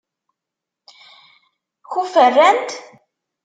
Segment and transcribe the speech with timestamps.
[1.91, 2.69] Kuferrant?